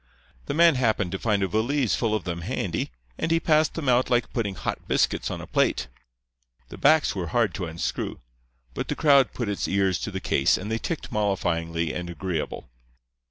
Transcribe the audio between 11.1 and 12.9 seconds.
mollifying and agreeable.